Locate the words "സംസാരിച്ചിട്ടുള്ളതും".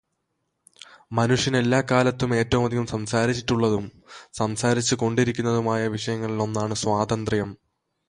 2.93-3.85